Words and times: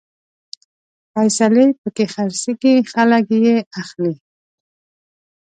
فیصلې 1.13 1.65
پکې 1.81 2.05
خرڅېږي، 2.13 2.75
خلک 2.93 3.25
يې 3.43 3.55
اخلي 3.81 4.13